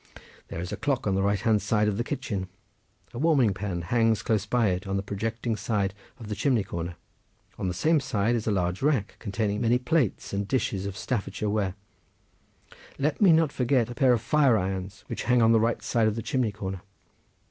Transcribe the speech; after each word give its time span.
"There 0.47 0.59
is 0.59 0.71
a 0.71 0.77
clock 0.77 1.05
on 1.05 1.13
the 1.13 1.21
right 1.21 1.39
hand 1.39 1.61
side 1.61 1.87
of 1.87 1.95
the 1.97 2.03
kitchen; 2.03 2.47
a 3.13 3.19
warming 3.19 3.53
pan 3.53 3.83
hangs 3.83 4.23
close 4.23 4.47
by 4.47 4.69
it 4.69 4.87
on 4.87 4.97
the 4.97 5.03
projecting 5.03 5.55
side 5.55 5.93
of 6.17 6.27
the 6.27 6.33
chimney 6.33 6.63
corner. 6.63 6.95
On 7.59 7.67
the 7.67 7.73
same 7.75 7.99
side 7.99 8.33
is 8.33 8.47
a 8.47 8.51
large 8.51 8.81
rack 8.81 9.17
containing 9.19 9.61
many 9.61 9.77
plates 9.77 10.33
and 10.33 10.47
dishes 10.47 10.87
of 10.87 10.97
Staffordshire 10.97 11.51
ware. 11.51 11.75
Let 12.97 13.21
me 13.21 13.31
not 13.31 13.51
forget 13.51 13.91
a 13.91 13.93
pair 13.93 14.13
of 14.13 14.21
fire 14.21 14.57
irons 14.57 15.03
which 15.05 15.25
hang 15.25 15.39
on 15.39 15.51
the 15.51 15.59
right 15.59 15.77
hand 15.77 15.83
side 15.83 16.07
of 16.07 16.15
the 16.15 16.23
chimney 16.23 16.51
corner!" 16.51 16.81